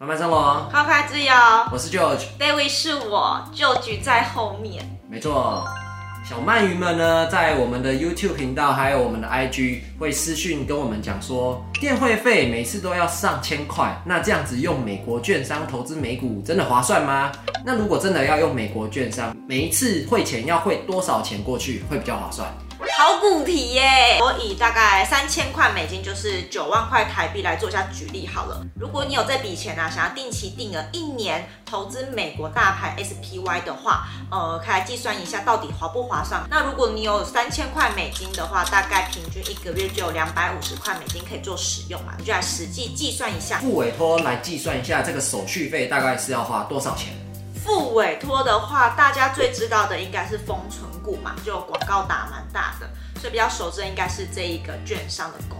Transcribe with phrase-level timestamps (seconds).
[0.00, 1.32] 慢慢生活，快快自由。
[1.72, 4.88] 我是 George，David 是我，George 在后面。
[5.10, 5.66] 没错，
[6.24, 17.32] 小鳗鱼们呢，在我们的 YouTube 频道还有我们的 IG 会私讯跟我们讲说，电汇费每次都要上千块，那这样子用美国券商投资美股真的划算吗？
[17.66, 22.48] 那如果真的要用美国券商，每一次汇钱要汇多少钱过去会比较划算？
[22.98, 24.18] 考古题耶！
[24.20, 28.60] 我以大概三千块美金，就是九万块台币来做一下举例好了。
[28.74, 36.44] 如果你有这笔钱啊，想要定期定额一年投资美国大盘 SPY 的话，呃，可以来计算一下到底划不划算。
[36.50, 43.60] 那如果你有三千块美金的话，大概平均一个月就有两百五十块美金可以做使用嘛，你就来实际计算一下。
[43.60, 47.12] 付委托来计算一下这个手续费大概是要花多少钱？
[47.64, 52.88] 副委托的话，大家最知道的应该是封存股嘛，就广告打蛮大的。
[53.20, 55.56] 所以比较熟知应该是这一个券商的股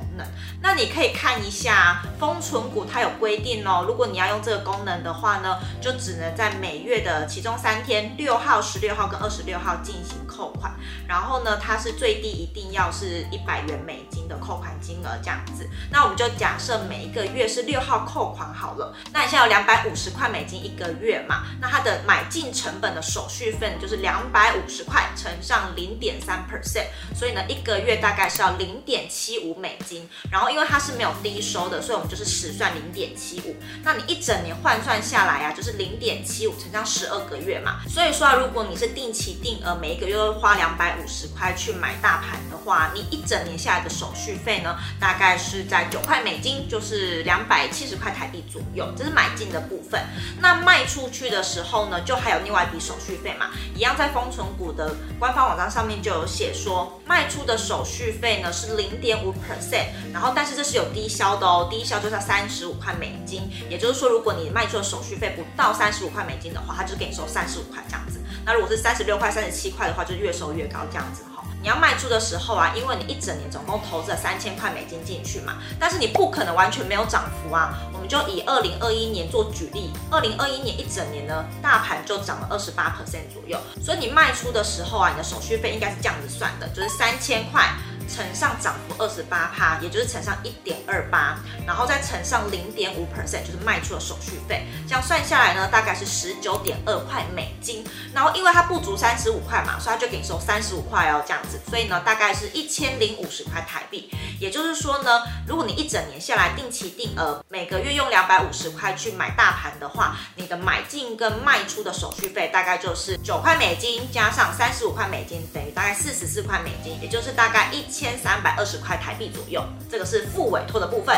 [0.63, 3.85] 那你可以看一下封存股，它有规定哦。
[3.87, 10.73] 如果你要用这个功能的话呢，就只能在每月的其中三天，六号、十六号跟二十六号进行扣款。
[11.09, 15.69] 然后呢，它是最低一定要是一百元美金的扣款金额这样子。
[15.91, 18.95] 那我们就假设每一个月是六号扣款好了。
[19.13, 21.45] 那你现在有两百五十块美金一个月嘛？
[21.61, 27.43] 那它的买进成本的手续费就是两百五十块乘上零点三 percent，所以呢。
[27.49, 33.57] 一个月大概是要零点七五美金，然后因为它是没有低收的，所以我们就是实算零点七五。
[33.83, 37.81] 那你一整年换算下来啊，就是零点七五乘上十二个月嘛。
[37.89, 48.87] 所以说啊，如果你是定期定额，每一个月都花两百五十块去买大盘的话，你一整年下来的手续费呢，大概是在九块美金，就是两百七十块台币左右。
[48.97, 50.01] 这是买进的部分。
[50.41, 57.39] 那卖出去的时候呢，就还有另外一笔手续费嘛，一样在封存股的官方网站上面就有写说卖出。
[57.49, 68.21] 的手续费呢是零点五 percent，然后但是这是有低消的哦，低消就是三十五块美金，也就是说如果你卖出的手续费不到三十五块美金的话，它就给你收三十五块这样子。
[68.45, 71.45] 那如果是三十六块、三十七块的话，就越收越高这样子哈。
[71.61, 77.77] 你要卖出的时候啊，因为你一整年总共投资了三千块美金进去嘛，但是你不可能完全没有涨幅啊。
[77.93, 87.69] 我们就以二零二一年做举例，二零二一年一整年呢，大盘就涨了二十八 percent 左右，所以你卖出的时候啊，你的手续费应该是这样子算的，就是三千块。
[88.09, 97.85] 乘上涨幅二十八趴，也就是乘上一点二八，然后再乘上零点五 percent，就是卖出的手续费，这样算下来呢，大概是十九点二块美金。
[98.15, 104.11] 然后因为它不足三十五块嘛，所以它就给你收三十五块哦，这样子，所以呢，大概是一千零五十块台币。
[104.41, 117.85] 也就是说呢，如果你一整年下来定期定额，每个月用两百五十块去买大盘的话，你的买进跟卖出的手续费大概就是九块美金加上三十五块美金，等于大概四十四块美金，也就是大概一。
[117.99, 119.61] 千三百二十块台币左右，
[119.91, 121.17] 这个是付委托的部分。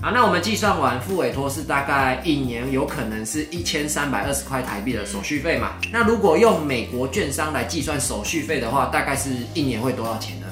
[0.00, 5.72] 好，那我们计算完付委托是大概一年有可能是一千三百二十块台币的手续费嘛？
[5.90, 10.46] 那如果用美国券商来计算手续费的话，大概是一年会多少钱呢？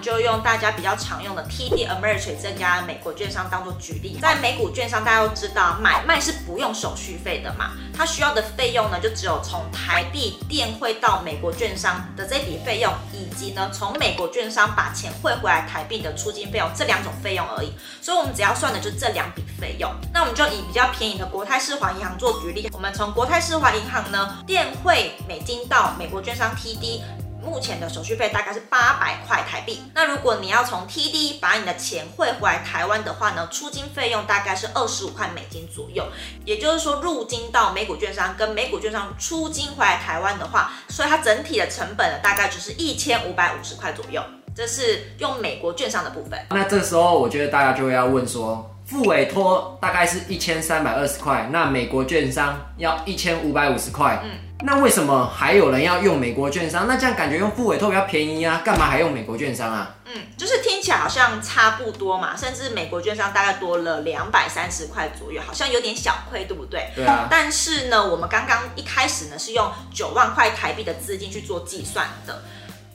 [0.00, 19.92] 就用大家比较常用的 TD Ameritrade 这家美国券商当做举例，在美股券商大家都知道买卖是不用手续费的嘛，它需要的费用呢就只有从台币电汇到美国券商的这笔费用，以及呢从美国券商把钱汇回来台币的出金费用这两种费用而已，所以我们只要算的就是这两笔费用。
[20.14, 27.02] 那我们就以比较便宜的国泰世华银行做举例，我们从国泰世华银行呢电汇美金到美国券商 TD。
[27.42, 29.82] 目前的手续费大概是八百块台币。
[29.94, 36.06] 那如果你要从 TD 把你的钱汇回来台湾的话呢，出金费用大概是二十五块美金左右。
[36.44, 44.22] 也就是说，入金到美股券商跟美股券商出金回来台湾的话，所以它整体的成本呢，大概就是一千五百五十块左右。
[44.54, 46.36] 这是用美国券商的部分。
[46.50, 54.20] 那这时候我觉得大家就会要问说，复委托大概是一千三百二十块，那美国券商要一千五百五十块。
[54.24, 54.30] 嗯。
[54.64, 56.88] 那为什么还有人要用美国券商？
[56.88, 59.94] 那这样感觉用付委托比较便宜啊，干嘛还用美国券商啊？
[60.06, 66.90] 嗯，就是听起来好像差不多嘛，甚至美国券商大概多了两百三十块左右，好像有点小亏，对不对？
[66.96, 67.28] 对啊。
[67.30, 72.42] 但是呢，我们刚刚一开始呢是用九万块台币的资金去做计算的。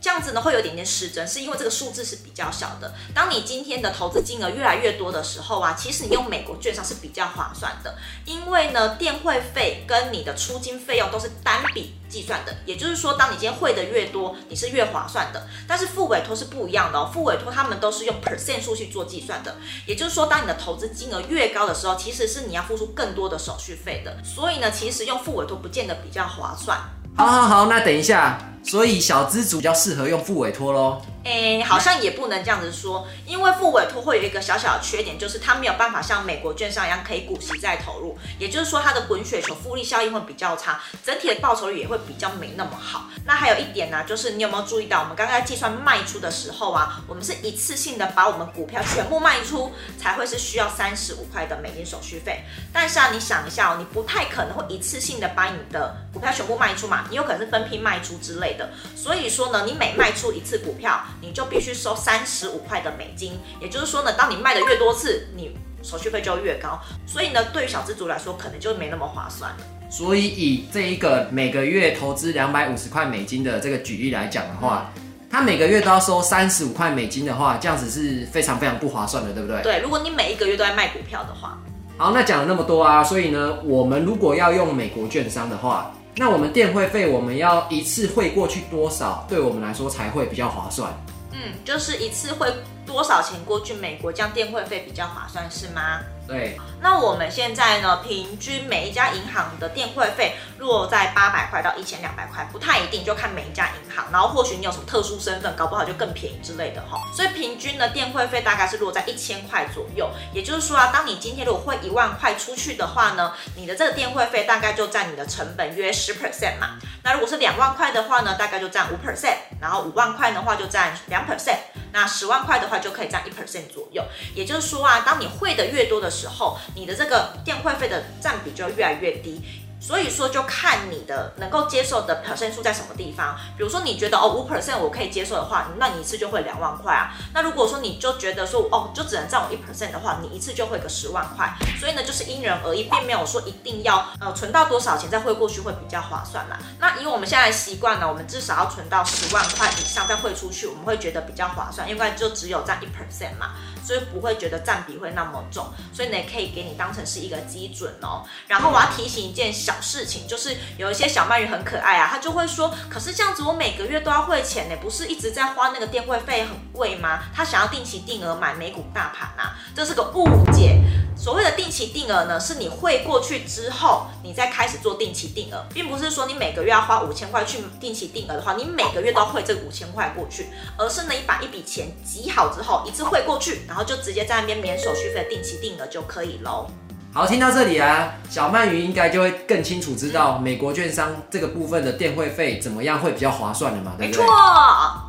[0.03, 2.93] 这样子呢，会有点点失真，是因为这个数字是比较小的。
[3.15, 7.95] 当你今天的投资金额越来越多的时候啊，其实你用美国券商是比较划算的，
[8.25, 12.53] 因为呢，电汇费跟你的出金费用都是单笔计算的。
[12.65, 15.47] 也就是说，当你今天汇的越多，你是越划算的。
[15.65, 19.55] 但是付委托是不一样的哦，付委托他们都是用 percent 数去做计算的。
[19.87, 24.21] 也就是说，当你的投资金额越高的时候，其实是你要付出更多的手续费的。
[24.21, 26.77] 所以呢，其实用付委托不见得比较划算。
[27.15, 28.52] 好好好，那等一下。
[28.63, 31.01] 所以小资族比较适合用副委托喽。
[31.23, 43.05] 哎，好像也不能这样子说，因为副委托会有一个小小的缺点，就是它没有办法像美国券商一样可以股息再投入，也就是说它的滚雪球复利效应会比较差，整体的报酬率也会比较没那么好。
[43.25, 52.43] 那还有一点呢，就是你有没有注意到，我们刚刚计算卖出的时候啊，我们是一次性的把我们股票全部卖出，才会是需要三十五块的美金手续费。
[52.73, 58.69] 但是啊，你想一下哦，你不太可能会一次性的把你的股票全部卖出嘛，你有可能是分批卖出之类的。
[58.93, 66.79] 所以说呢，你每卖出一次股票，你就必须收三十五块的美金，也就是说呢，当你卖的越多次，你手续费就越高。
[67.05, 69.51] 所以呢，对于小资族来说，可能就没那么划算。
[69.89, 74.91] 所以以这一个每个月投资两百五十块美金的这个举例来讲的话，
[75.29, 79.61] 他每个月都要收三十五块美金的话，这样子是非常非常不划算的，对不对？
[79.61, 81.59] 对，如果你每一个月都在卖股票的话。
[81.95, 90.93] 好，那讲了那么多啊，所以呢，我们如果要用美国券商的话，那我们电汇费我们要一次汇过去多少，对我们来说才会比较划算？
[91.31, 92.53] 嗯，就是一次汇
[92.85, 96.01] 多少钱过去美国，这样电汇费比较划算，是吗？
[96.25, 104.05] 对，那我们现在呢，平均每一家银行的电汇费落在八百块到一千两百块，不太一定，就看每一家银行。
[104.09, 107.01] 然后或许你有什么特殊身份，搞不好就更便宜之类的哈。
[107.13, 110.09] 所以平均呢，电汇费大概是落在一千块左右。
[110.33, 116.79] 也就是说啊，当你今天如果汇一万块出去的话呢，你的这个电汇费大概就占你的成本约十 percent 嘛。
[117.03, 119.35] 那如果是两万块的话呢，大概就占五 percent。
[119.59, 121.57] 然后五万块的话就占两 percent。
[121.93, 124.03] 那十万块的话就可以占一 percent 左右。
[124.35, 129.41] 也就是说啊，当你会的越多的时候，你的这个电汇费的占比就越来越低。
[129.85, 133.35] 所以说，就看你的能够接受的 percent 数在什么地方。
[133.57, 137.11] 比如说，你觉得哦五 percent 我可以接受的话，那你一次就会两万块啊。
[137.33, 141.53] 那如果说你就觉得说哦，就只能占我一 percent 的话，你一次就会个十万块。
[141.77, 146.57] 所以呢，就是因人而异，并没有说一定要呃存到多少钱再汇过去会比较划算啦。
[146.79, 153.51] 那以我们现在习惯呢，我们至少要存到十万块以上再汇出去，我们会觉得比较划算，因为就只有占一 percent 嘛，
[153.85, 155.67] 所以不会觉得占比会那么重。
[155.93, 158.23] 所以呢，可以给你当成是一个基准哦。
[158.47, 159.72] 然后我要提醒一件小。
[159.81, 167.23] 事情就是有一些小鳗鱼很可爱啊，他就会说，可是这样子我每个月都要汇钱呢，不是一直在花那个电汇费很贵吗？
[167.33, 170.81] 他想要定期定额买美股大盘啊，这是个误解。
[171.15, 186.67] 所谓的定期定额呢，是你汇过去之后，你再开始做定期定额，并不是说你每个月要花五千块去定期定额的话，你每个月都要汇这五千块过去，而是呢，你把一笔钱集好之后，一次汇过去，然后就直接在那边免手续费定期定额就可以喽。
[187.13, 194.25] 好，听到这里啊，小鳗鱼应该就会更清楚知道美国券商这个部分的电汇费怎么样会比较划算了嘛，没错。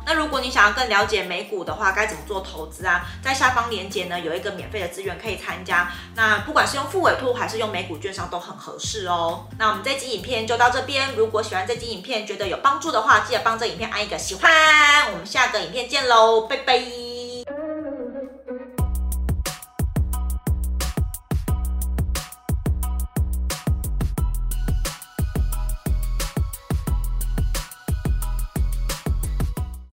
[0.05, 3.03] 那如果你想要更了解美股的话，该怎么做投资啊？
[3.23, 5.91] 在下方链接呢，有一个免费的资源可以参加。
[6.13, 9.47] 那不管是用复委托还是用美股券商都很合适哦。
[9.57, 11.15] 那我们这集影片就到这边。
[11.17, 14.51] 如果喜欢这集影片，觉得有帮助的话，记得帮这影片按一个喜欢。
[15.11, 17.04] 我们下个影片见喽，拜拜。